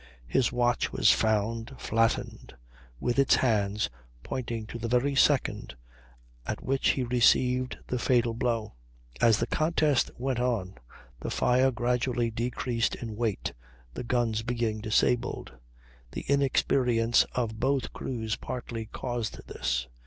[0.25, 2.55] His watch was found flattened,
[2.99, 3.91] with its hands
[4.23, 5.75] pointing to the very second
[6.47, 8.73] at which he received the fatal blow.
[9.21, 10.73] As the contest went on
[11.19, 13.53] the fire gradually decreased in weight,
[13.93, 15.53] the guns being disabled.
[16.13, 19.87] The inexperience of both crews partly caused this.